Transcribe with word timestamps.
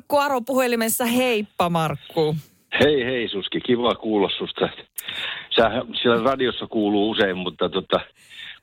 Markku 0.00 0.16
Aro 0.16 0.40
puhelimessa. 0.40 1.04
Heippa 1.04 1.70
Markku. 1.70 2.36
Hei 2.80 3.04
hei 3.04 3.28
Suski, 3.28 3.60
kiva 3.60 3.94
kuulla 3.94 4.28
susta. 4.38 4.68
Sä, 5.56 5.70
siellä 6.02 6.24
radiossa 6.30 6.66
kuuluu 6.66 7.10
usein, 7.10 7.36
mutta, 7.36 7.68
tota, 7.68 8.00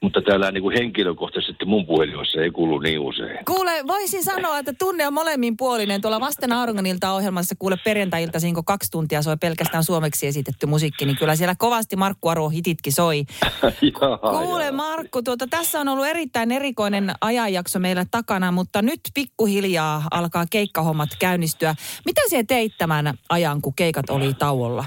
mutta 0.02 0.21
täällä 0.21 0.52
niin 0.52 0.62
kuin 0.62 0.78
henkilökohtaisesti 0.78 1.65
mun 1.65 1.86
puhelimessa 1.86 2.41
ei 2.41 2.52
kuulu 2.52 2.79
niin 2.79 2.99
usein. 2.99 3.46
Kuule, 3.46 3.71
voisin 3.88 4.23
sanoa, 4.23 4.59
että 4.59 4.73
tunne 4.79 5.07
on 5.07 5.13
molemminpuolinen. 5.13 6.02
Tuolla 6.02 6.20
Vasten 6.20 6.54
Auringonilta 6.54 7.14
ohjelmassa 7.14 7.55
kuule 7.59 7.75
perjantai-ilta, 7.84 8.38
kun 8.54 8.65
kaksi 8.65 8.91
tuntia 8.91 9.21
soi 9.21 9.38
pelkästään 9.41 9.83
suomeksi 9.83 10.28
esitetty 10.28 10.65
musiikki, 10.65 11.05
niin 11.05 11.18
kyllä 11.18 11.36
siellä 11.36 11.55
kovasti 11.57 11.96
Markku 11.96 12.28
Aro 12.28 12.50
hititkin 12.50 12.93
soi. 12.93 13.18
Jaha, 14.02 14.18
Kuule 14.18 14.65
jaha. 14.65 14.78
Markku, 14.78 15.21
tuota, 15.21 15.47
tässä 15.50 15.79
on 15.79 15.88
ollut 15.88 16.07
erittäin 16.07 16.52
erikoinen 16.52 17.11
ajanjakso 17.21 17.79
meillä 17.79 18.05
takana, 18.11 18.52
mutta 18.52 18.82
nyt 18.82 19.00
pikkuhiljaa 19.14 20.04
alkaa 20.11 20.45
keikkahommat 20.52 21.09
käynnistyä. 21.20 21.75
Mitä 22.05 22.21
se 22.27 22.43
teit 22.43 22.73
tämän 22.77 23.14
ajan, 23.29 23.61
kun 23.61 23.73
keikat 23.75 24.09
oli 24.09 24.34
tauolla? 24.34 24.86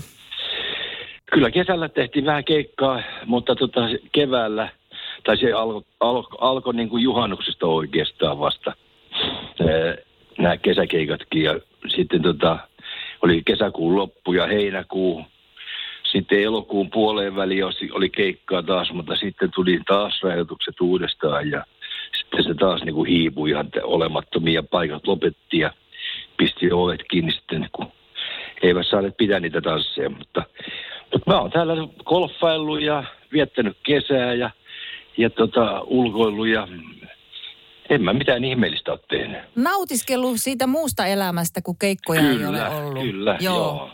Kyllä 1.33 1.51
kesällä 1.51 1.89
tehtiin 1.89 2.25
vähän 2.25 2.45
keikkaa, 2.45 3.03
mutta 3.27 3.57
tota, 3.57 3.81
keväällä, 4.13 4.69
tai 5.25 5.37
se 5.37 5.53
alkoi 5.53 5.83
alko, 6.01 6.37
alko 6.41 6.73
niin 6.73 6.89
kuin 6.89 7.03
juhannuksesta 7.03 7.67
oikeastaan 7.67 8.39
vasta 8.39 8.73
nämä 10.39 10.57
kesäkeikatkin. 10.57 11.43
Ja 11.43 11.61
sitten 11.89 12.23
tota, 12.23 12.59
oli 13.23 13.43
kesäkuun 13.45 13.97
loppu 13.97 14.33
ja 14.33 14.47
heinäkuu. 14.47 15.25
Sitten 16.13 16.43
elokuun 16.43 16.91
puoleen 16.91 17.37
väliin 17.37 17.65
oli- 17.93 18.11
keikkaa 18.11 18.63
taas, 18.63 18.93
mutta 18.93 19.17
sitten 19.17 19.51
tuli 19.55 19.81
taas 19.87 20.23
rajoitukset 20.23 20.81
uudestaan 20.81 21.51
ja 21.51 21.65
sitten 22.19 22.45
se 22.45 22.55
taas 22.55 22.83
niin 22.83 22.95
kuin 22.95 23.09
hiipui 23.09 23.51
ihan 23.51 23.69
olemattomia 23.83 24.63
paikat 24.63 25.07
lopetti 25.07 25.59
ja 25.59 25.73
pisti 26.37 26.73
ovet 26.73 27.01
kiinni 27.11 27.33
sitten, 27.33 27.69
kun 27.73 27.93
eivät 28.63 28.87
saaneet 28.87 29.17
pitää 29.17 29.41
niitä 29.41 29.61
tansseja. 29.61 30.11
Mutta, 30.11 30.43
mutta 31.13 31.31
mä 31.31 31.41
oon 31.41 31.51
täällä 31.51 31.75
golfaillut 32.05 32.81
ja 32.81 33.05
viettänyt 33.33 33.77
kesää 33.83 34.35
ja, 34.35 34.51
ja 35.21 35.31
tota, 35.31 35.81
ulkoillut 35.81 36.49
ja 36.49 36.69
en 37.91 38.03
mä 38.03 38.13
mitään 38.13 38.45
ihmeellistä 38.45 38.93
ole 38.93 39.01
tehnyt. 39.09 39.39
Nautiskellut 39.57 40.37
siitä 40.37 40.67
muusta 40.67 41.07
elämästä, 41.07 41.63
kun 41.63 41.77
keikkoja 41.79 42.21
ei 42.21 42.47
ole 42.47 42.69
ollut. 42.69 43.03
kyllä, 43.03 43.37
joo. 43.41 43.57
joo. 43.57 43.91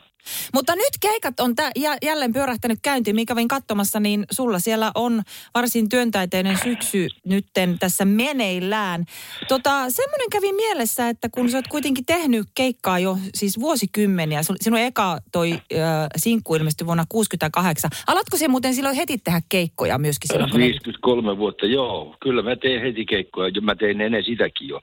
Mutta 0.55 0.77
nyt 0.77 0.93
keikat 1.01 1.41
on 1.41 1.55
tä- 1.55 1.71
jä- 1.77 1.99
jälleen 2.03 2.33
pyörähtänyt 2.33 2.79
käyntiin. 2.83 3.17
Mikä 3.17 3.37
kävin 3.37 3.49
katsomassa, 3.49 4.01
niin 4.01 4.25
sulla 4.31 4.59
siellä 4.59 4.93
on 4.95 5.23
varsin 5.55 5.89
työntäyteinen 5.89 6.59
syksy 6.65 7.09
nytten 7.25 7.79
tässä 7.79 8.05
meneillään. 8.05 9.05
Tota, 9.49 9.91
semmoinen 9.91 10.31
kävi 10.31 10.53
mielessä, 10.53 11.09
että 11.09 11.29
kun 11.29 11.51
sä 11.51 11.59
oot 11.59 11.69
kuitenkin 11.69 12.07
tehnyt 12.07 12.47
keikkaa 12.55 12.99
jo 12.99 13.19
siis 13.35 13.61
vuosikymmeniä, 13.61 14.41
sinun 14.61 14.79
eka 14.81 15.19
toi 15.33 15.53
ö, 15.53 15.77
sinkku 16.17 16.55
ilmestyi 16.55 16.87
vuonna 16.87 17.05
68. 17.09 17.91
Alatko 18.07 18.37
se 18.37 18.49
muuten 18.49 18.75
silloin 18.75 18.97
heti 18.97 19.19
tehdä 19.19 19.41
keikkoja 19.49 19.99
myöskin 19.99 20.29
silloin, 20.33 20.51
kun 20.51 20.61
ne... 20.61 20.67
53 20.67 21.39
vuotta, 21.39 21.67
joo. 21.67 22.17
Kyllä 22.21 22.43
mä 22.43 22.57
teen 22.57 22.83
heti 22.83 23.05
keikkoja. 23.05 23.61
Mä 23.61 23.75
tein 23.75 24.01
ennen 24.01 24.25
sitäkin 24.25 24.69
jo. 24.69 24.81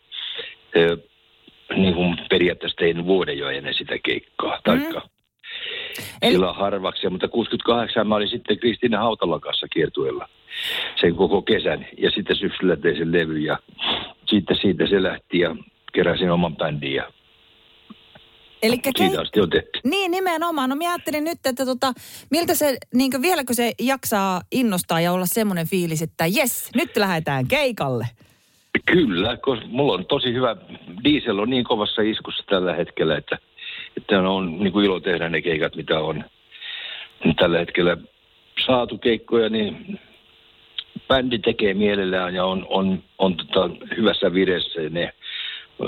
Ö, 0.76 0.98
niin 1.76 1.94
kuin 1.94 2.18
periaatteessa 2.30 2.78
tein 2.78 3.06
vuoden 3.06 3.38
jo 3.38 3.50
ennen 3.50 3.74
sitä 3.74 3.96
keikkaa. 4.06 4.60
Taikka 4.64 5.13
Eli- 6.22 6.32
Silloin 6.32 6.56
harvaksi, 6.56 7.10
mutta 7.10 7.28
68 7.28 8.08
mä 8.08 8.16
olin 8.16 8.30
sitten 8.30 8.60
Kristiina 8.60 9.00
Hautalan 9.00 9.42
kanssa 9.42 9.68
kiertueella 9.68 10.30
sen 11.02 11.16
koko 11.16 11.42
kesän. 11.42 11.88
Ja 11.98 12.12
sitten 12.12 12.36
syksyllä 12.36 12.76
tein 12.76 12.98
sen 12.98 13.12
levy 13.12 13.38
ja 13.38 13.60
sitten 14.26 14.58
siitä 14.62 14.88
se 14.88 15.04
lähti 15.04 15.40
ja 15.40 15.56
keräsin 15.94 16.32
oman 16.32 16.56
bändin 16.56 16.94
ja 16.94 17.12
Elikkä 18.64 18.92
siitä 18.98 19.22
asti 19.22 19.42
on 19.42 19.50
tehty. 19.50 19.80
Niin, 19.84 20.12
nimenomaan. 20.12 20.70
No 20.70 20.76
mä 20.76 20.90
ajattelin 20.90 21.24
nyt, 21.24 21.40
että 21.46 21.66
tota, 21.66 21.94
miltä 22.32 22.56
se, 22.56 22.78
niin 22.94 23.12
vieläkö 23.22 23.54
se 23.54 23.72
jaksaa 23.80 24.42
innostaa 24.52 25.02
ja 25.02 25.14
olla 25.14 25.26
semmoinen 25.26 25.68
fiilis, 25.68 26.02
että 26.02 26.26
jes, 26.26 26.70
nyt 26.76 26.98
lähdetään 26.98 27.48
keikalle. 27.48 28.08
Kyllä, 28.86 29.38
koska 29.38 29.66
mulla 29.68 29.94
on 29.94 30.06
tosi 30.06 30.34
hyvä, 30.34 30.56
diesel 31.04 31.40
on 31.40 31.50
niin 31.50 31.64
kovassa 31.64 32.02
iskussa 32.02 32.44
tällä 32.50 32.74
hetkellä, 32.74 33.18
että, 33.18 33.38
että 33.98 34.20
on 34.20 34.60
niin 34.60 34.74
kuin 34.74 34.86
ilo 34.86 35.00
tehdä 35.00 35.30
ne 35.30 35.42
keikat, 35.42 35.76
mitä 35.76 36.00
on 36.00 36.24
tällä 37.36 37.60
hetkellä 37.60 37.98
saatu 38.66 38.98
keikkoja, 38.98 39.50
niin 39.50 40.00
bändi 41.08 41.40
tekee 41.40 41.74
mielellään 41.74 42.36
ja 42.36 42.46
on, 42.46 42.66
on, 42.70 43.04
on 43.18 43.38
tota 43.38 43.70
hyvässä 43.98 44.34
vireessä 44.34 44.82
ja 44.82 44.90
ne, 44.90 45.14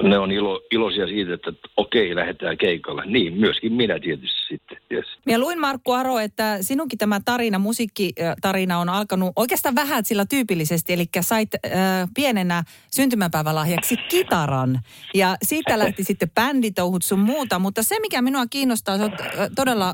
ne 0.04 0.18
on 0.18 0.32
ilo, 0.32 0.62
iloisia 0.72 1.08
siitä, 1.08 1.34
että 1.34 1.54
okei, 1.78 2.16
lähdetään 2.16 2.58
keikalle. 2.58 3.04
Niin, 3.06 3.34
myöskin 3.34 3.74
minä 3.74 4.00
tietysti 4.00 4.48
sitten. 4.48 4.78
Yes. 4.92 5.15
Ja 5.28 5.40
luin 5.40 5.60
Markku 5.60 5.92
Aro, 5.92 6.20
että 6.20 6.58
sinunkin 6.62 7.00
tämä 7.00 7.22
tarina, 7.26 7.60
musiikkitarina 7.60 8.80
on 8.80 8.90
alkanut 8.90 9.34
oikeastaan 9.36 9.76
vähän 9.76 10.06
sillä 10.06 10.26
tyypillisesti, 10.26 10.94
eli 10.94 11.06
sait 11.22 11.50
äh, 11.56 11.72
pienenä 12.16 12.64
syntymäpäivälahjaksi 12.92 13.98
kitaran. 13.98 14.80
Ja 15.14 15.38
siitä 15.44 15.80
lähti 15.80 16.04
sitten 16.04 16.32
bänditouhut 16.36 17.04
sun 17.04 17.20
muuta, 17.20 17.60
mutta 17.60 17.84
se 17.84 18.00
mikä 18.00 18.22
minua 18.22 18.46
kiinnostaa, 18.50 18.98
sä 18.98 19.12
todella 19.56 19.94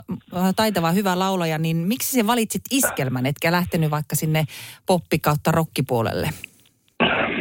taitava, 0.56 0.92
hyvä 0.92 1.19
laulaja, 1.19 1.58
niin 1.58 1.78
miksi 1.78 2.19
sä 2.19 2.28
valitsit 2.28 2.62
iskelmän, 2.72 3.25
etkä 3.25 3.52
lähtenyt 3.52 3.92
vaikka 3.92 4.16
sinne 4.16 4.46
poppi 4.86 5.19
kautta 5.19 5.52
rockipuolelle? 5.52 6.30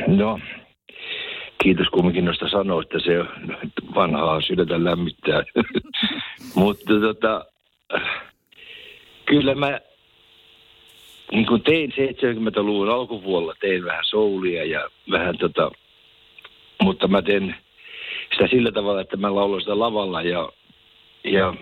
No, 0.07 0.39
kiitos 1.63 1.89
kumminkin 1.89 2.25
noista 2.25 2.49
sanoista, 2.49 3.01
se 3.01 3.19
vanhaa 3.95 4.41
sydäntä 4.41 4.85
lämmittää. 4.85 5.43
Mutta 6.55 6.95
tota, 7.01 7.45
kyllä 9.25 9.55
mä 9.55 9.81
niin 11.33 11.47
kuin 11.47 11.63
tein 11.63 11.93
70-luvun 11.93 12.89
alkupuolella, 12.89 13.55
tein 13.61 13.85
vähän 13.85 14.05
soulia 14.05 14.65
ja 14.65 14.91
vähän 15.11 15.39
tota, 15.39 15.71
mutta 16.83 17.09
mä 17.09 17.23
teen 17.23 17.55
sitä 18.33 18.47
sillä 18.47 18.73
tavalla, 18.73 19.01
että 19.01 19.17
mä 19.17 19.35
laulan 19.35 19.61
sitä 19.61 19.79
lavalla 19.79 20.23
ja, 20.23 20.53
ja 21.25 21.55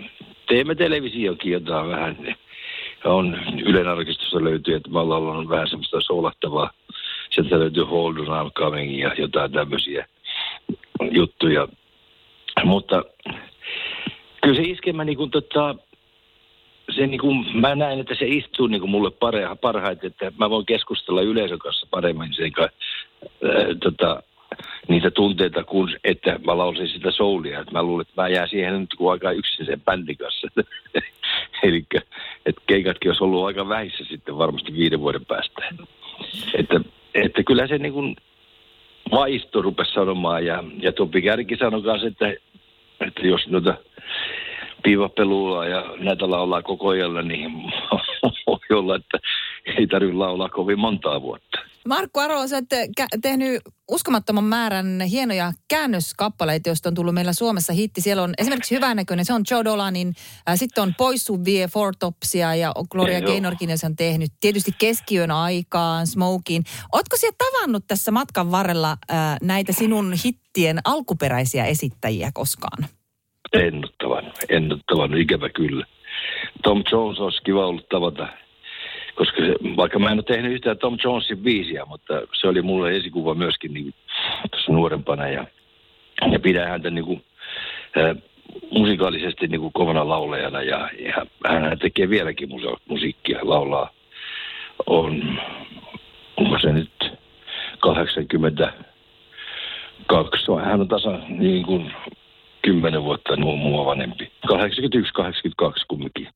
teemme 0.49 0.75
televisiokin 0.75 1.53
jotain 1.53 1.89
vähän. 1.89 2.37
On 3.05 3.39
Ylen 3.65 3.89
arkistossa 3.89 4.45
löytyy, 4.45 4.75
että 4.75 4.91
mä 4.91 4.99
oon 4.99 5.09
laulanut 5.09 5.49
vähän 5.49 5.69
semmoista 5.69 6.01
soulahtavaa 6.01 6.71
sieltä 7.31 7.59
löytyy 7.59 7.85
Hold 7.85 8.17
on 8.17 8.27
I'm 8.27 8.53
Coming 8.53 9.01
ja 9.01 9.15
jotain 9.19 9.53
tämmöisiä 9.53 10.07
juttuja. 11.11 11.69
Mutta 12.65 13.05
kyllä 14.43 14.57
se 14.57 14.63
iskemä 14.63 15.05
niin 15.05 15.17
kuin 15.17 15.31
tota, 15.31 15.75
se 16.91 17.07
niin 17.07 17.21
kuin, 17.21 17.47
mä 17.57 17.75
näen, 17.75 18.01
että 18.01 18.15
se 18.15 18.27
istuu 18.27 18.67
niin 18.67 18.81
kuin 18.81 18.91
mulle 18.91 19.11
parha, 19.11 19.57
parhaiten, 19.57 20.07
että 20.07 20.33
mä 20.39 20.51
voin 20.51 20.67
keskustella 20.67 21.23
yleisön 21.23 21.59
kanssa 21.59 21.87
paremmin 21.91 22.35
sen 22.35 22.53
kanssa, 22.53 22.77
ää, 23.23 23.75
tota, 23.83 24.23
niitä 24.89 25.11
tunteita, 25.11 25.65
kun 25.65 25.97
että 26.05 26.39
mä 26.47 26.59
lausin 26.59 26.89
sitä 26.89 27.11
soulia. 27.11 27.61
Että 27.61 27.73
mä 27.73 27.83
luulen, 27.83 28.07
että 28.09 28.23
mä 28.23 28.29
jään 28.29 28.49
siihen 28.49 28.81
nyt 28.81 28.95
kuin 28.95 29.11
aika 29.11 29.33
yksin 29.33 29.67
sen 29.67 29.81
bändin 29.81 30.17
kanssa. 30.17 30.49
Eli 31.63 31.85
että 32.47 32.63
keikatkin 32.67 33.11
olisi 33.11 33.25
ollut 33.25 33.47
aika 33.47 33.69
vähissä 33.69 34.05
sitten 34.05 34.39
varmasti 34.39 34.73
viiden 34.73 35.01
vuoden 35.01 35.27
päästä. 35.27 35.69
Että, 36.55 36.81
että 37.15 37.43
kyllä 37.43 37.67
se 37.67 37.79
niin 37.79 37.93
kuin 37.93 38.17
vaisto 39.11 39.63
rupesi 39.63 39.93
sanomaan 39.93 40.47
ja, 40.47 40.65
ja 40.81 40.93
Topi 40.93 41.23
Kärki 41.23 41.57
sanoi 41.57 41.83
kanssa, 41.83 42.09
että, 42.09 42.35
että 43.01 43.27
jos 43.27 43.49
noita 43.49 43.75
piivapelulla 44.89 45.67
ja 45.67 45.85
näitä 46.05 46.31
laulaa 46.31 46.63
koko 46.63 46.89
ajan, 46.89 47.29
niin 47.29 47.53
voi 48.47 48.79
olla, 48.79 48.97
että 48.97 49.19
ei 49.79 49.87
tarvitse 49.87 50.17
laulaa 50.17 50.49
kovin 50.49 50.79
montaa 50.79 51.23
vuotta. 51.23 51.59
Markku 51.89 52.21
Aro, 52.21 52.49
sä 52.49 52.57
oot 52.57 52.91
tehnyt 53.23 53.63
uskomattoman 53.91 54.45
määrän 54.45 55.01
hienoja 55.11 55.53
käännöskappaleita, 55.69 56.69
joista 56.69 56.89
on 56.89 56.95
tullut 56.95 57.15
meillä 57.15 57.33
Suomessa 57.33 57.73
hitti. 57.73 58.01
Siellä 58.01 58.23
on 58.23 58.35
esimerkiksi 58.39 58.75
hyvänäköinen, 58.75 59.25
se 59.25 59.33
on 59.33 59.43
Joe 59.51 59.65
Dolanin, 59.65 60.15
äh, 60.49 60.59
sitten 60.59 60.83
on 60.83 60.95
Poissu 60.99 61.45
Vie, 61.45 61.69
Four 61.69 61.95
Topsia 61.99 62.55
ja 62.55 62.73
Gloria. 62.91 63.21
Gaynorkin, 63.21 63.71
ja 63.71 63.79
se 63.79 63.87
on 63.87 63.97
tehnyt. 63.97 64.31
Tietysti 64.41 64.71
keskiön 64.79 65.31
aikaan, 65.31 66.07
Smokin. 66.07 66.65
Ootko 66.93 67.17
siellä 67.17 67.37
tavannut 67.39 67.85
tässä 67.87 68.11
matkan 68.11 68.51
varrella 68.51 68.91
äh, 68.91 69.37
näitä 69.43 69.73
sinun 69.73 70.15
hittien 70.25 70.79
alkuperäisiä 70.85 71.65
esittäjiä 71.65 72.31
koskaan? 72.35 72.98
En 73.53 73.75
ole 73.75 73.93
tavannut, 73.99 74.35
en 74.49 74.73
ole 74.73 74.81
tavannut, 74.87 75.21
ikävä 75.21 75.49
kyllä. 75.49 75.87
Tom 76.63 76.83
Jones 76.93 77.21
olisi 77.21 77.43
kiva 77.43 77.67
ollut 77.67 77.89
tavata, 77.89 78.29
koska 79.15 79.37
se, 79.37 79.55
vaikka 79.77 79.99
mä 79.99 80.11
en 80.11 80.19
ole 80.19 80.23
tehnyt 80.23 80.53
yhtään 80.53 80.79
Tom 80.79 80.99
Jonesin 81.05 81.39
biisiä, 81.39 81.85
mutta 81.85 82.23
se 82.41 82.49
oli 82.49 82.63
mulle 82.63 82.97
esikuva 82.97 83.35
myöskin 83.35 83.75
niin, 83.75 83.95
tuossa 84.51 84.73
nuorempana 84.73 85.29
ja, 85.29 85.47
ja 86.33 86.41
pidän 86.41 86.69
häntä 86.69 86.91
niin 86.91 87.05
kuin, 87.05 87.25
äh, 87.99 88.17
musikaalisesti 88.71 89.47
niin 89.47 89.61
kuin 89.61 89.73
kovana 89.73 90.09
laulajana 90.09 90.63
ja, 90.63 90.91
ja 90.99 91.27
hän 91.47 91.79
tekee 91.79 92.11
vieläkin 92.11 92.49
musiikkia, 92.89 93.39
laulaa. 93.43 93.91
On, 94.87 95.39
onko 96.37 96.59
se 96.59 96.73
nyt 96.73 96.91
82, 97.81 100.47
hän 100.65 100.81
on 100.81 100.89
tasa 100.89 101.19
niin 101.29 101.63
kuin 101.63 101.93
kymmenen 102.69 103.05
vuotta 103.05 103.37
mua 103.37 103.87
vanhempi. 103.87 104.33
81-82 104.47 104.53
kumminkin. 105.89 106.29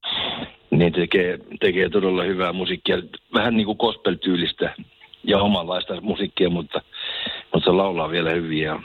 Niin 0.71 0.93
tekee, 0.93 1.39
tekee 1.61 1.89
todella 1.89 2.23
hyvää 2.23 2.53
musiikkia. 2.53 2.97
Vähän 3.35 3.57
niin 3.57 3.67
kuin 3.67 3.77
gospel-tyylistä 3.79 4.75
ja 5.25 5.39
omanlaista 5.39 6.01
musiikkia, 6.01 6.51
mutta, 6.51 6.83
mutta 7.53 7.71
se 7.71 7.77
laulaa 7.77 8.11
vielä 8.11 8.31
hyvin 8.31 8.59
ja 8.59 8.83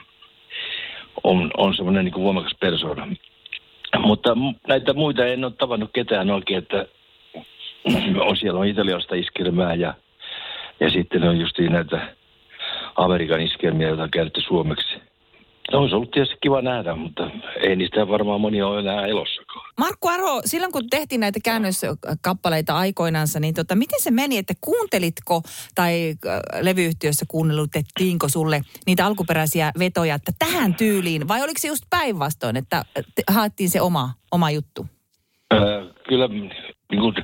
on, 1.23 1.51
on 1.57 1.75
semmoinen 1.75 2.05
niin 2.05 2.13
kuin 2.13 2.23
voimakas 2.23 2.55
persoona. 2.59 3.07
Mutta 3.99 4.37
näitä 4.67 4.93
muita 4.93 5.25
en 5.25 5.45
ole 5.45 5.53
tavannut 5.57 5.89
ketään 5.93 6.29
oikein, 6.29 6.57
että 6.57 6.85
on, 8.27 8.37
siellä 8.37 8.59
on 8.59 8.67
italialaista 8.67 9.15
iskelmää 9.15 9.73
ja, 9.73 9.93
ja 10.79 10.89
sitten 10.89 11.23
on 11.23 11.39
justiin 11.39 11.71
näitä 11.71 12.15
Amerikan 12.95 13.41
iskelmiä, 13.41 13.87
joita 13.87 14.03
on 14.03 14.11
käytetty 14.11 14.41
suomeksi. 14.41 15.06
Se 15.71 15.77
olisi 15.77 15.95
ollut 15.95 16.11
tietysti 16.11 16.37
kiva 16.41 16.61
nähdä, 16.61 16.95
mutta 16.95 17.29
ei 17.61 17.75
niistä 17.75 18.07
varmaan 18.07 18.41
moni 18.41 18.61
ole 18.61 18.79
enää 18.79 19.05
elossakaan. 19.05 19.65
Markku 19.77 20.07
Aro, 20.07 20.41
silloin 20.45 20.71
kun 20.71 20.89
tehtiin 20.89 21.21
näitä 21.21 21.39
käännöskappaleita 21.43 22.77
aikoinansa, 22.77 23.39
niin 23.39 23.53
tota, 23.53 23.75
miten 23.75 24.01
se 24.01 24.11
meni, 24.11 24.37
että 24.37 24.53
kuuntelitko 24.61 25.41
tai 25.75 26.13
äh, 26.27 26.39
levyyhtiössä 26.61 27.25
kuunnellutettiinko 27.27 28.27
sulle 28.29 28.61
niitä 28.85 29.05
alkuperäisiä 29.05 29.71
vetoja, 29.79 30.15
että 30.15 30.31
tähän 30.39 30.75
tyyliin, 30.75 31.27
vai 31.27 31.43
oliko 31.43 31.59
se 31.59 31.67
just 31.67 31.83
päinvastoin, 31.89 32.57
että 32.57 32.83
haettiin 33.29 33.69
se 33.69 33.81
oma, 33.81 34.09
oma 34.31 34.51
juttu? 34.51 34.85
Äh, 35.53 35.59
kyllä 36.07 36.27
niin 36.27 37.01
kuin, 37.01 37.15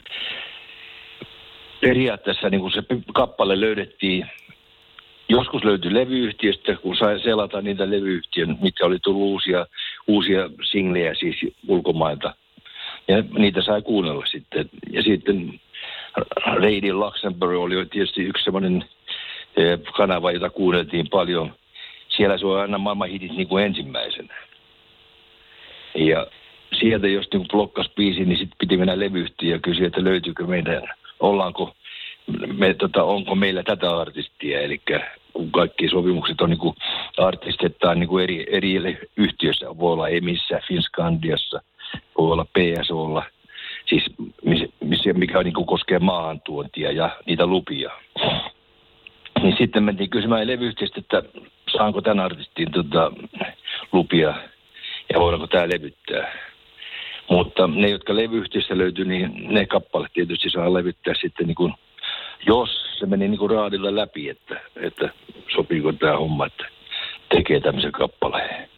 periaatteessa 1.82 2.50
niin 2.50 2.62
kuin 2.62 2.74
se 2.74 2.84
kappale 3.14 3.60
löydettiin 3.60 4.30
Joskus 5.34 5.64
löytyi 5.64 5.94
levyyhtiöstä, 5.94 6.76
kun 6.76 6.96
sai 6.98 7.20
selata 7.20 7.62
niitä 7.62 7.90
levyyhtiön, 7.90 8.58
mitkä 8.62 8.86
oli 8.86 9.00
tullut 9.00 9.22
uusia, 9.22 9.66
uusia 10.08 10.50
singlejä 10.72 11.14
siis 11.14 11.36
ulkomailta. 11.68 12.36
Ja 13.08 13.24
niitä 13.38 13.62
sai 13.62 13.82
kuunnella 13.82 14.26
sitten. 14.26 14.70
Ja 14.92 15.04
sitten 15.04 15.60
Radio 16.46 16.96
Luxembourg 16.96 17.58
oli 17.58 17.86
tietysti 17.86 18.22
yksi 18.24 18.44
semmoinen 18.44 18.86
eh, 19.58 19.80
kanava, 19.98 20.32
jota 20.32 20.50
kuunneltiin 20.50 21.10
paljon. 21.10 21.54
Siellä 22.10 22.38
se 22.38 22.46
on 22.46 22.60
aina 22.60 22.78
maailman 22.78 23.10
hitit 23.10 23.32
niin 23.32 23.48
kuin 23.48 23.66
ensimmäisenä. 23.66 24.36
Ja 25.96 26.28
sieltä, 26.80 27.08
jos 27.08 27.28
niin 27.34 27.48
blokkas 27.52 27.90
biisi, 27.96 28.26
niin 28.26 28.38
sitten 28.38 28.58
piti 28.60 28.78
mennä 28.78 29.00
levyyhtiöön 29.00 29.56
ja 29.56 29.60
kysyä, 29.60 29.88
että 29.88 30.04
löytyykö 30.04 30.46
meidän, 30.46 30.84
ollaanko 31.20 31.74
me, 32.58 32.74
tota, 32.74 33.04
onko 33.04 33.36
meillä 33.36 33.64
tätä 33.64 33.98
artistia, 33.98 34.62
eli 34.62 34.82
kun 35.34 35.52
kaikki 35.52 35.90
sopimukset 35.90 36.42
on 36.42 36.50
niin 36.50 36.76
artistettaan 37.18 38.00
niin 38.00 38.08
kuin 38.08 38.24
eri, 38.24 38.46
eri 38.50 38.98
yhtiöissä, 39.18 39.66
voi 39.80 39.94
olla 39.94 40.08
Emissä, 40.08 40.62
Finskandiassa, 40.68 41.62
voi 42.18 42.32
olla 42.32 42.46
PSOlla, 42.46 43.24
siis 43.86 44.04
mikä 45.14 45.44
niin 45.44 45.54
kuin 45.54 45.66
koskee 45.66 46.00
maahantuontia 46.00 46.92
ja 46.92 47.10
niitä 47.26 47.46
lupia. 47.46 47.92
Niin 49.42 49.56
sitten 49.58 49.84
mentiin 49.84 50.10
kysymään 50.10 50.48
levyyhtiöstä, 50.48 51.00
että 51.00 51.24
saanko 51.78 52.02
tämän 52.02 52.26
artistin 52.26 52.72
tota, 52.72 53.12
lupia 53.92 54.34
ja 55.14 55.20
voidaanko 55.20 55.48
tämä 55.48 55.70
levyttää. 55.70 56.34
Mutta 57.30 57.68
ne, 57.68 57.90
jotka 57.90 58.16
levyyhtiöstä 58.16 58.78
löytyy, 58.78 59.06
niin 59.06 59.54
ne 59.54 59.66
kappaleet 59.66 60.14
tietysti 60.14 60.50
saa 60.50 60.74
levyttää 60.74 61.14
sitten 61.22 61.48
niin 61.48 61.56
kuin 61.56 61.74
jos 62.48 62.70
se 63.00 63.06
meni 63.06 63.28
niin 63.28 63.40
kuin 63.40 63.52
raadilla 63.52 63.96
läpi, 63.96 64.30
että, 64.30 64.62
että 64.76 65.10
sopiiko 65.56 65.94
tämä 65.94 66.18
homma, 66.18 66.46
että 66.46 66.66
tekee 67.36 67.60
tämmöisen 67.60 67.92
kappaleen. 67.92 68.70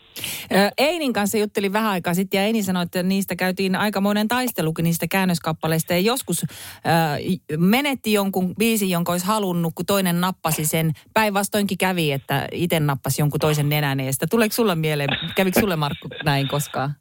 Einin 0.77 1.13
kanssa 1.13 1.37
juttelin 1.37 1.73
vähän 1.73 1.91
aikaa 1.91 2.13
sitten 2.13 2.37
ja 2.37 2.43
Eini 2.43 2.63
sanoi, 2.63 2.83
että 2.83 3.03
niistä 3.03 3.35
käytiin 3.35 3.75
aikamoinen 3.75 4.27
taistelukin 4.27 4.83
niistä 4.83 5.05
käännöskappaleista. 5.11 5.93
Ja 5.93 5.99
joskus 5.99 6.43
äh, 6.43 7.19
menetti 7.57 8.13
jonkun 8.13 8.55
biisin, 8.55 8.89
jonka 8.89 9.11
olisi 9.11 9.25
halunnut, 9.25 9.73
kun 9.75 9.85
toinen 9.85 10.21
nappasi 10.21 10.65
sen. 10.65 10.91
Päinvastoinkin 11.13 11.77
kävi, 11.77 12.11
että 12.11 12.47
itse 12.51 12.79
nappasi 12.79 13.21
jonkun 13.21 13.39
toisen 13.39 13.69
nenän 13.69 13.99
eestä. 13.99 14.27
Tuleeko 14.29 14.53
sulle 14.53 14.75
mieleen, 14.75 15.09
kävikö 15.35 15.59
sulle 15.59 15.75
Markku 15.75 16.07
näin 16.25 16.47
koskaan? 16.47 16.91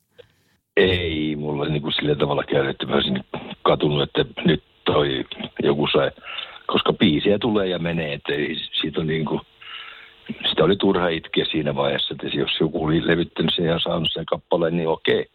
Ei, 0.77 1.37
mulla 1.37 1.69
niin 1.69 1.83
kuin 1.83 1.93
sillä 1.93 2.15
tavalla 2.15 2.45
käynyt, 2.45 2.71
että 2.71 2.87
mä 2.87 2.95
olisin 2.95 3.25
katunut, 3.63 4.03
että 4.03 4.43
nyt 4.45 4.65
toi 4.85 5.25
joku 5.63 5.87
sai 5.93 6.11
koska 6.67 6.93
biisiä 6.93 7.39
tulee 7.39 7.67
ja 7.67 7.79
menee, 7.79 8.13
että 8.13 8.33
siitä 8.81 9.01
on 9.01 9.07
niin 9.07 9.25
kuin, 9.25 9.41
sitä 10.49 10.65
oli 10.65 10.77
turha 10.77 11.09
itkeä 11.09 11.45
siinä 11.45 11.75
vaiheessa, 11.75 12.15
että 12.15 12.39
jos 12.39 12.51
joku 12.61 12.85
oli 12.85 13.07
levyttänyt 13.07 13.55
sen 13.55 13.65
ja 13.65 13.79
saanut 13.79 14.09
sen 14.13 14.27
kappaleen, 14.27 14.77
niin 14.77 14.89
okei, 14.89 15.27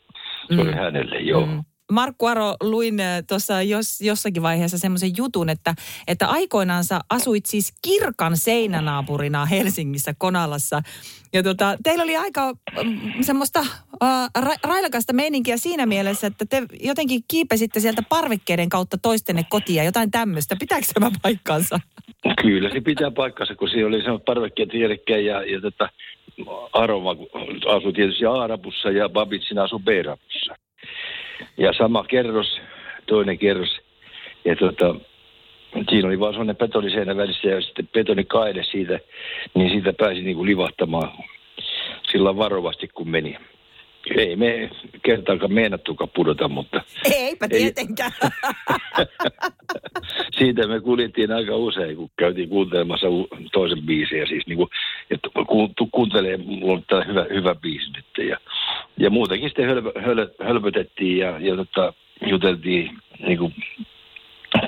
se 0.48 0.54
mm. 0.54 0.60
oli 0.60 0.72
hänelle, 0.72 1.20
joo. 1.20 1.46
Mm. 1.46 1.64
Markku 1.92 2.26
Aro, 2.26 2.56
luin 2.64 3.00
äh, 3.00 3.24
tuossa 3.28 3.62
jos, 3.62 4.02
jossakin 4.02 4.44
vaiheessa 4.44 4.78
semmoisen 4.78 5.12
jutun, 5.18 5.50
että, 5.50 5.74
että 6.08 6.28
aikoinaansa 6.28 7.00
asuit 7.10 7.46
siis 7.46 7.74
kirkan 7.82 8.38
seinänaapurina 8.38 9.46
Helsingissä 9.46 10.14
Konalassa. 10.18 10.82
Ja 11.34 11.44
tota, 11.44 11.78
teillä 11.84 12.04
oli 12.04 12.18
aika 12.18 12.54
mm, 12.84 13.00
semmoista 13.22 13.60
äh, 13.60 14.30
ra, 14.40 14.56
railakasta 14.64 15.14
meininkiä 15.14 15.58
siinä 15.58 15.86
mielessä, 15.86 16.28
että 16.28 16.46
te 16.46 16.64
jotenkin 16.84 17.22
kiipesitte 17.28 17.80
sieltä 17.80 18.04
parvekkeiden 18.10 18.70
kautta 18.70 18.98
toistenne 18.98 19.46
kotia, 19.50 19.84
jotain 19.84 20.12
tämmöistä. 20.12 20.56
Pitääkö 20.60 20.86
tämä 20.94 21.12
paikkansa? 21.22 21.80
Kyllä 22.42 22.70
se 22.70 22.82
pitää 22.82 23.12
paikkansa, 23.12 23.56
kun 23.56 23.70
siinä 23.70 23.88
oli 23.88 24.02
semmoista 24.02 24.26
parvekkeet 24.26 24.70
vierekkäin 24.74 25.26
ja, 25.26 25.44
ja 25.44 25.62
tota, 25.62 25.90
Aroma 26.74 27.16
asui 27.76 27.94
tietysti 27.94 28.26
Aarapussa 28.26 28.92
ja 28.92 29.10
Babitsin 29.10 29.58
asui 29.58 29.80
Beerapussa. 29.80 30.56
Ja 31.60 31.74
sama 31.74 32.04
kerros, 32.04 32.62
toinen 33.06 33.38
kerros. 33.38 33.80
Ja 34.46 34.56
tota, 34.56 34.96
siinä 35.90 36.08
oli 36.08 36.20
vaan 36.20 36.34
sellainen 36.34 36.58
betoniseinä 36.58 37.18
välissä 37.18 37.48
ja 37.48 37.62
sitten 37.62 37.88
betonikaide 37.94 38.64
siitä, 38.64 39.00
niin 39.54 39.70
siitä 39.70 39.94
pääsi 39.94 40.22
niin 40.22 40.36
kuin 40.36 40.50
livahtamaan 40.50 41.12
sillä 42.12 42.38
varovasti 42.38 42.88
kun 42.88 43.10
meni. 43.10 43.38
Ei 44.18 44.36
me 44.36 44.70
kertaakaan 45.04 45.54
meinattukaan 45.54 46.10
pudota, 46.16 46.48
mutta... 46.48 46.82
Eipä 47.16 47.48
tietenkään. 47.48 48.12
Ei. 48.24 49.06
Siitä 50.38 50.68
me 50.68 50.80
kuljettiin 50.80 51.32
aika 51.32 51.56
usein, 51.56 51.96
kun 51.96 52.10
käytiin 52.20 52.50
kuuntelemassa 52.50 53.08
toisen 53.52 53.82
biisin. 53.82 54.20
Ja 54.20 54.26
siis 54.26 54.48
niin 54.48 54.58
kuin, 54.58 54.70
että 55.12 55.30
kuuntelee, 55.92 56.38
mulla 56.38 56.74
on 56.74 56.84
tämä 56.88 57.04
hyvä, 57.04 57.26
hyvä 57.34 57.56
biisi 57.56 57.92
nyt. 57.92 58.30
Ja, 58.30 58.38
ja 59.00 59.10
muutenkin 59.10 59.50
sitten 59.50 59.66
hölpö, 59.66 59.92
höl, 60.02 60.28
hölpötettiin 60.44 61.18
ja, 61.18 61.40
ja 61.40 61.56
tota, 61.56 61.94
juteltiin 62.28 62.98
niin 63.20 63.38
kuin 63.38 63.54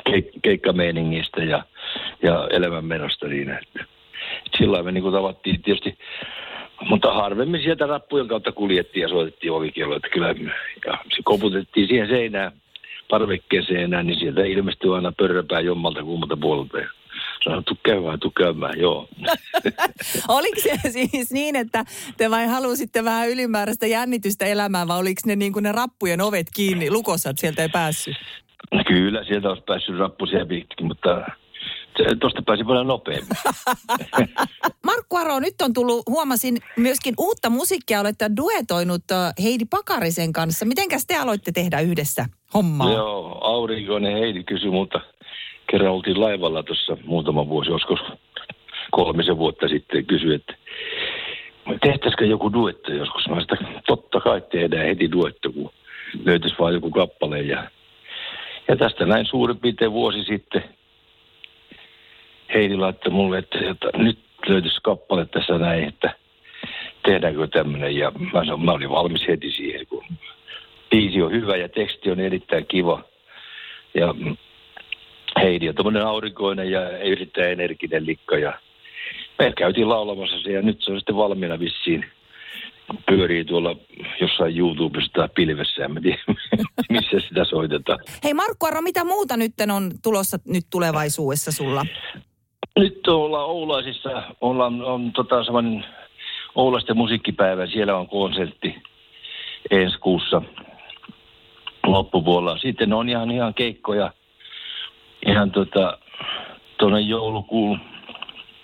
keik, 0.10 0.26
keikkameiningistä 0.42 1.44
ja, 1.44 1.64
ja 2.24 2.48
elämänmenosta 2.52 3.28
niin, 3.28 3.50
että 3.50 3.86
sillä 4.58 4.84
me 4.84 4.92
niin 4.92 5.02
kuin 5.02 5.14
tavattiin 5.14 5.62
tietysti 5.62 5.98
mutta 6.90 7.14
harvemmin 7.14 7.62
sieltä 7.62 7.86
rappujen 7.86 8.28
kautta 8.28 8.52
kuljettiin 8.52 9.02
ja 9.02 9.10
soitettiin 9.10 9.52
ovikello. 9.52 9.96
Että 9.96 10.10
kyllä, 10.10 10.28
ja 10.86 10.98
se 11.16 11.22
koputettiin 11.24 11.88
siihen 11.88 12.08
seinään, 12.08 12.52
parvekkeen 13.10 13.66
seinään, 13.66 14.08
niin 14.08 14.20
sieltä 14.20 14.42
ilmestyi 14.42 14.94
aina 14.94 15.12
pörröpää 15.18 15.60
jommalta 15.60 16.04
kummalta 16.04 16.38
puolelta. 16.38 16.78
Sanoin, 17.44 17.64
tuu 17.64 17.78
käymään, 17.86 18.20
tuu 18.20 18.32
käymään, 18.32 18.80
joo. 18.80 19.08
oliko 20.38 20.62
se 20.62 20.92
siis 20.92 21.32
niin, 21.32 21.56
että 21.56 21.86
te 22.18 22.30
vain 22.30 22.50
halusitte 22.50 23.04
vähän 23.04 23.30
ylimääräistä 23.30 23.88
jännitystä 23.88 24.46
elämään, 24.46 24.88
vai 24.88 25.00
oliko 25.00 25.22
ne 25.26 25.36
niin 25.36 25.54
kuin 25.54 25.64
ne 25.64 25.72
rappujen 25.72 26.22
ovet 26.22 26.48
kiinni 26.56 26.92
lukossa, 26.92 27.30
että 27.30 27.42
sieltä 27.42 27.62
ei 27.62 27.70
päässyt? 27.70 28.16
Kyllä, 28.88 29.24
sieltä 29.24 29.50
olisi 29.50 29.64
päässyt 29.68 29.98
rappusia 29.98 30.46
pitkin, 30.46 30.88
mutta 30.88 31.26
tuosta 32.20 32.42
pääsi 32.46 32.64
paljon 32.64 32.88
nopeammin. 32.88 33.28
Markku 34.86 35.18
Aro, 35.18 35.40
nyt 35.40 35.62
on 35.62 35.74
tullut, 35.74 36.04
huomasin 36.10 36.58
myöskin 36.78 37.14
uutta 37.18 37.50
musiikkia, 37.50 38.02
olette 38.02 38.32
duetoinut 38.38 39.04
Heidi 39.44 39.66
Pakarisen 39.66 40.34
kanssa. 40.34 40.66
Mitenkäs 40.66 41.06
te 41.08 41.18
aloitte 41.18 41.52
tehdä 41.52 41.80
yhdessä 41.80 42.26
hommaa? 42.54 42.94
Joo, 42.94 43.40
aurinkoinen 43.42 44.14
Heidi 44.14 44.44
kysyi 44.44 44.72
mutta 44.72 45.02
kerran 45.72 45.94
oltiin 45.94 46.22
laivalla 46.22 46.64
tuossa 46.64 46.98
muutama 47.06 47.48
vuosi, 47.48 47.72
joskus 47.72 48.00
kolmisen 48.92 49.38
vuotta 49.38 49.68
sitten 49.68 50.06
kysyi, 50.06 50.34
että 50.34 50.54
tehtäisikö 51.82 52.26
joku 52.26 52.54
duetto 52.54 52.94
joskus? 52.94 53.30
Mä 53.30 53.42
sitä 53.42 53.58
totta 53.88 54.20
kai 54.20 54.42
tehdään 54.42 54.86
heti 54.86 55.12
duetto, 55.12 55.52
kun 55.52 55.72
löytyisi 56.26 56.56
vaan 56.60 56.74
joku 56.74 56.92
kappale. 56.92 57.42
Ja, 57.42 57.64
ja 58.68 58.76
tästä 58.76 59.06
näin 59.06 59.26
suurin 59.26 59.60
piirtein 59.60 59.92
vuosi 59.92 60.24
sitten– 60.24 60.64
Heidi 62.54 62.78
laittoi 62.78 63.14
mulle, 63.14 63.38
että, 63.38 63.60
että 63.70 63.90
nyt 63.98 64.20
löytyisi 64.48 64.80
kappale 64.84 65.26
tässä 65.26 65.58
näin, 65.58 65.84
että 65.84 66.16
tehdäänkö 67.06 67.48
tämmöinen. 67.48 67.96
Ja 67.96 68.12
mä, 68.12 68.46
sanoin, 68.46 68.66
mä 68.66 68.72
olin 68.72 68.90
valmis 68.90 69.28
heti 69.28 69.52
siihen, 69.52 69.88
kun 69.88 70.04
biisi 70.90 71.22
on 71.22 71.32
hyvä 71.32 71.56
ja 71.56 71.70
teksti 71.70 72.12
on 72.12 72.20
erittäin 72.20 72.66
kiva. 72.66 73.04
Ja 73.94 74.16
Heidi 75.42 75.70
on 75.70 75.76
tämmöinen 75.76 76.06
aurinkoinen 76.06 76.72
ja 76.72 76.90
erittäin 76.90 77.52
energinen 77.52 78.06
likka. 78.06 78.38
Ja 78.38 78.54
me 79.40 79.54
käytiin 79.58 79.90
laulamassa 79.90 80.42
se 80.44 80.52
ja 80.52 80.62
nyt 80.62 80.82
se 80.82 80.92
on 80.92 80.98
sitten 81.00 81.16
valmiina 81.16 81.60
vissiin 81.60 82.06
pyörii 83.06 83.46
tuolla 83.46 83.76
jossain 84.22 84.58
YouTubessa 84.58 85.12
tai 85.14 85.30
pilvessä, 85.36 85.86
en 85.86 86.02
tiedä 86.02 86.18
missä 86.90 87.20
sitä 87.28 87.46
soitetaan. 87.46 88.00
Hei 88.24 88.34
Markku 88.34 88.66
Arro, 88.66 88.82
mitä 88.82 89.04
muuta 89.04 89.38
nyt 89.38 89.54
on 89.74 89.92
tulossa 90.04 90.38
nyt 90.46 90.66
tulevaisuudessa 90.70 91.52
sulla? 91.52 91.86
Nyt 92.80 93.08
ollaan 93.08 93.50
Oulaisissa, 93.50 94.24
ollaan 94.42 94.82
on 94.82 95.12
tota 95.14 95.44
sellainen 95.44 95.86
Oulaisten 96.56 96.98
musiikkipäivä, 96.98 97.68
siellä 97.68 97.98
on 97.98 98.08
konsertti 98.08 98.76
ensi 99.72 99.98
kuussa 99.98 100.42
loppupuolella. 101.84 102.58
Sitten 102.58 102.94
on 102.94 103.10
ihan, 103.10 103.32
ihan 103.32 103.54
keikkoja 103.54 104.14
ihan 105.26 105.52
tota, 105.52 105.98
tuonne 106.78 107.00
joulukuun 107.00 107.80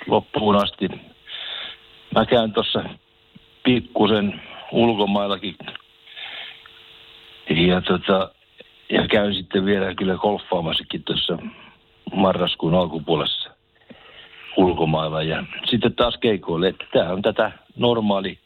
loppuun 0.08 0.56
asti. 0.56 0.90
Mä 2.16 2.26
käyn 2.26 2.54
tuossa 2.54 2.84
pikkusen 3.64 4.42
ulkomaillakin 4.72 5.58
ja, 7.50 7.82
tota, 7.82 8.32
ja 8.90 9.08
käyn 9.08 9.34
sitten 9.34 9.66
vielä 9.66 9.96
kyllä 9.96 10.16
golfaamassakin 10.16 11.04
tuossa 11.04 11.38
marraskuun 12.16 12.76
alkupuolessa 12.76 13.50
ulkomailla 14.58 15.24
ja 15.24 15.44
sitten 15.70 15.96
taas 15.96 16.18
keikoille. 16.18 16.68
Että 16.68 16.86
tämä 16.94 17.10
on 17.10 17.22
tätä 17.22 17.52
normaali 17.76 18.40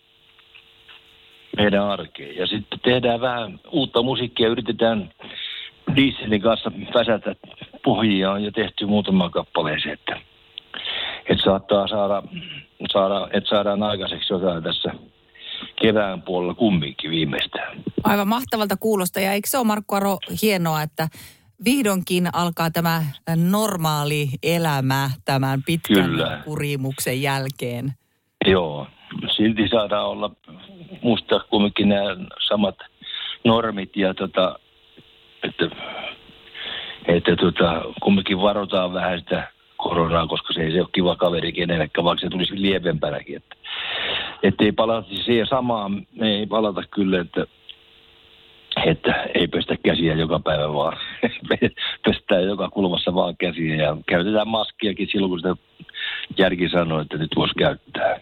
meidän 1.58 1.84
arkeen. 1.84 2.36
Ja 2.36 2.48
sitten 2.48 2.80
tehdään 2.80 3.22
vähän 3.22 3.60
uutta 3.72 4.04
musiikkia, 4.04 4.48
yritetään 4.48 5.10
Dieselin 5.96 6.42
kanssa 6.42 6.72
väsätä 6.94 7.36
pohjia 7.84 8.32
on 8.32 8.44
jo 8.44 8.52
tehty 8.52 8.86
muutama 8.86 9.30
kappaleeseen, 9.30 9.94
että, 9.94 10.22
että 11.30 11.44
saattaa 11.44 11.88
saada, 11.88 12.24
saada, 12.92 13.28
että 13.34 13.50
saadaan 13.50 13.84
aikaiseksi 13.84 14.34
jotain 14.34 14.64
tässä 14.64 14.92
kevään 15.82 16.22
puolella 16.22 16.54
kumminkin 16.54 17.12
viimeistään. 17.12 17.78
Aivan 18.04 18.28
mahtavalta 18.28 18.76
kuulosta 18.78 19.20
ja 19.20 19.34
eikö 19.34 19.48
se 19.48 19.58
ole 19.58 19.68
Markku 19.68 19.96
Aro 19.96 20.18
hienoa, 20.42 20.82
että 20.82 21.08
vihdoinkin 21.66 22.28
alkaa 22.34 22.72
tämä 22.72 23.04
normaali 23.36 24.28
elämä 24.44 25.10
tämän 25.26 25.64
pitkän 25.66 26.06
Kyllä. 26.06 26.42
kurimuksen 26.46 27.22
jälkeen. 27.22 27.94
Joo, 28.48 28.88
silti 29.36 29.68
saadaan 29.68 30.06
olla 30.06 30.32
musta 31.04 31.40
kumminkin 31.50 31.90
nämä 31.90 32.16
samat 32.48 32.76
normit 33.44 33.96
ja 33.96 34.14
tota, 34.14 34.60
että, 35.44 35.66
että 37.16 37.36
tota, 37.36 37.82
kumminkin 38.02 38.42
varotaan 38.42 38.94
vähän 38.94 39.20
sitä 39.20 39.48
koronaa, 39.78 40.28
koska 40.28 40.54
se 40.54 40.62
ei 40.62 40.72
se 40.72 40.82
ole 40.82 40.90
kiva 40.92 41.16
kaveri 41.16 41.52
kenellekään, 41.52 42.06
vaikka 42.06 42.22
se 42.22 42.30
tulisi 42.30 42.62
lievempänäkin. 42.62 43.36
Että, 43.36 43.56
että 44.44 44.64
ei 44.64 44.72
palata 44.72 45.08
siihen 45.26 45.48
samaan, 45.48 46.08
me 46.16 46.36
ei 46.36 46.46
palata 46.46 46.84
kyllä, 46.92 47.22
että, 47.22 47.46
että 48.86 49.24
ei 49.34 49.48
pestä 49.48 49.76
käsiä 49.84 50.14
joka 50.14 50.40
päivä 50.40 50.74
vaan. 50.74 50.98
Pestään 52.06 52.44
joka 52.44 52.70
kulmassa 52.70 53.14
vaan 53.16 53.38
käsiä 53.38 53.76
ja 53.76 53.98
käytetään 54.08 54.48
maskiakin 54.48 55.08
silloin, 55.12 55.30
kun 55.30 55.40
sitä 55.40 55.56
järki 56.38 56.70
sanoo, 56.70 57.00
että 57.00 57.18
nyt 57.18 57.32
voisi 57.36 57.54
käyttää. 57.56 58.20